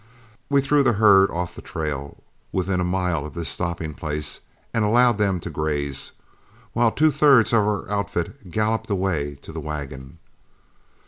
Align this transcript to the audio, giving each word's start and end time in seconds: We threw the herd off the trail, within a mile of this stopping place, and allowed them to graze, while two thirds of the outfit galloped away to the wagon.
We 0.49 0.61
threw 0.61 0.81
the 0.81 0.93
herd 0.93 1.29
off 1.29 1.53
the 1.53 1.61
trail, 1.61 2.17
within 2.51 2.79
a 2.79 2.83
mile 2.83 3.23
of 3.23 3.35
this 3.35 3.49
stopping 3.49 3.93
place, 3.93 4.39
and 4.73 4.83
allowed 4.83 5.19
them 5.19 5.39
to 5.41 5.49
graze, 5.51 6.13
while 6.73 6.91
two 6.91 7.11
thirds 7.11 7.53
of 7.53 7.63
the 7.85 7.93
outfit 7.93 8.49
galloped 8.49 8.89
away 8.89 9.35
to 9.43 9.51
the 9.51 9.59
wagon. 9.61 10.17